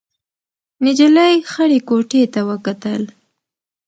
نجلۍ 0.85 1.35
خړې 1.51 1.79
کوټې 1.87 2.23
ته 2.33 2.41
وکتل. 2.49 3.01